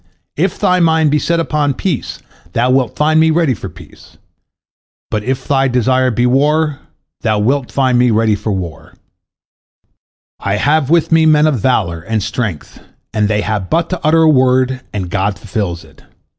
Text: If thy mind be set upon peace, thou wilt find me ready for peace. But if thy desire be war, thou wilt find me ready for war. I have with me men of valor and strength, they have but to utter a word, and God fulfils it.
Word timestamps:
If 0.35 0.57
thy 0.57 0.79
mind 0.79 1.11
be 1.11 1.19
set 1.19 1.39
upon 1.39 1.75
peace, 1.75 2.17
thou 2.53 2.71
wilt 2.71 2.95
find 2.95 3.19
me 3.19 3.29
ready 3.29 3.53
for 3.53 3.69
peace. 3.69 4.17
But 5.11 5.23
if 5.23 5.47
thy 5.47 5.67
desire 5.67 6.09
be 6.09 6.25
war, 6.25 6.79
thou 7.21 7.37
wilt 7.37 7.71
find 7.71 7.99
me 7.99 8.09
ready 8.09 8.33
for 8.33 8.51
war. 8.51 8.95
I 10.39 10.55
have 10.55 10.89
with 10.89 11.11
me 11.11 11.27
men 11.27 11.45
of 11.45 11.59
valor 11.59 12.01
and 12.01 12.23
strength, 12.23 12.81
they 13.11 13.41
have 13.41 13.69
but 13.69 13.91
to 13.91 14.03
utter 14.03 14.23
a 14.23 14.27
word, 14.27 14.81
and 14.91 15.07
God 15.11 15.37
fulfils 15.37 15.83
it. 15.83 16.01